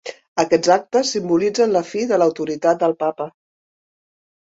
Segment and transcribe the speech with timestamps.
[0.43, 3.29] Aquests actes simbolitzen la fi de l'autoritat del Papa.